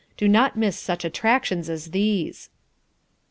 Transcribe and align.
Do 0.17 0.27
not 0.27 0.57
miss 0.57 0.79
such 0.79 1.05
attractions 1.05 1.69
as 1.69 1.91
these!" 1.91 2.49